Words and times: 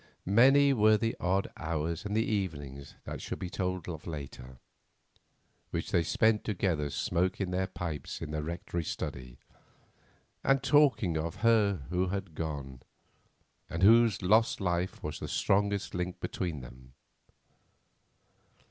Many 0.25 0.73
were 0.73 0.97
the 0.97 1.15
odd 1.19 1.47
hours 1.57 2.05
and 2.05 2.17
the 2.17 2.25
evenings 2.25 2.95
that 3.03 3.21
shall 3.21 3.37
be 3.37 3.51
told 3.51 3.87
of 3.87 4.07
later, 4.07 4.57
which 5.69 5.91
they 5.91 6.01
spent 6.01 6.43
together 6.43 6.89
smoking 6.89 7.51
their 7.51 7.67
pipes 7.67 8.19
in 8.19 8.31
the 8.31 8.41
Rectory 8.41 8.83
study, 8.83 9.37
and 10.43 10.63
talking 10.63 11.19
of 11.19 11.35
her 11.45 11.83
who 11.91 12.07
had 12.07 12.33
gone, 12.33 12.81
and 13.69 13.83
whose 13.83 14.23
lost 14.23 14.59
life 14.59 15.03
was 15.03 15.19
the 15.19 15.27
strongest 15.27 15.93
link 15.93 16.19
between 16.19 16.61
them. 16.61 16.93